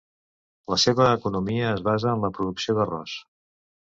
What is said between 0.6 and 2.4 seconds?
La seva economia es basa en la